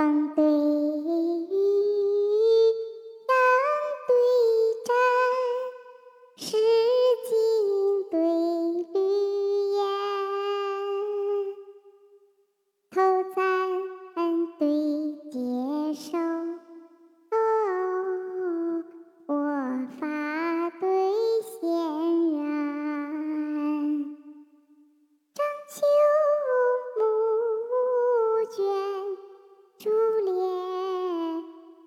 [0.00, 0.49] elefante.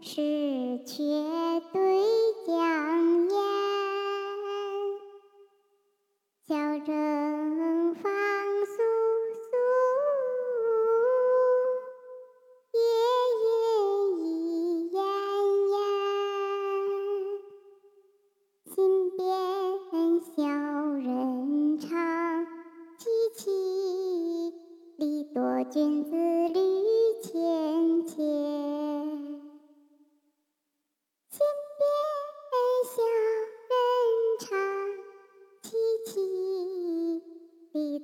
[0.06, 1.02] 是却
[1.72, 1.98] 对
[2.46, 3.36] 江烟，
[6.46, 6.92] 笑着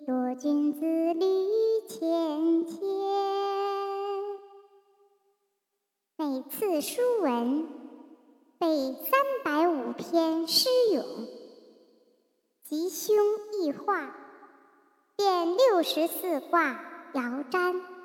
[0.06, 1.26] 多君子礼
[1.88, 2.80] 谦谦。
[6.16, 7.68] 每次书文
[8.58, 11.04] 背三百五篇诗咏，
[12.64, 13.16] 吉凶
[13.62, 14.16] 易画，
[15.16, 16.80] 变六十四卦
[17.14, 17.99] 爻占。